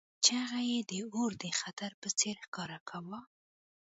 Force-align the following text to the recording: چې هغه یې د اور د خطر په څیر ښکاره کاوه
چې 0.23 0.31
هغه 0.41 0.59
یې 0.69 0.79
د 0.89 0.91
اور 1.13 1.31
د 1.43 1.45
خطر 1.59 1.91
په 2.01 2.07
څیر 2.19 2.35
ښکاره 2.45 2.79
کاوه 2.89 3.19